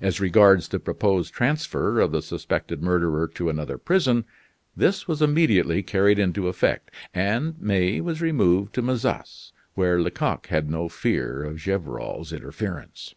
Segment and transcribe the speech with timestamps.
[0.00, 4.24] As regards the proposed transfer of the suspected murderer to another prison,
[4.76, 10.70] this was immediately carried into effect, and May was removed to Mazas, where Lecoq had
[10.70, 13.16] no fear of Gevrol's interference.